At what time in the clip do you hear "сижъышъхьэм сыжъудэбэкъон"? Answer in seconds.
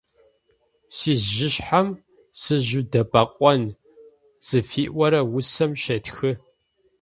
0.97-3.61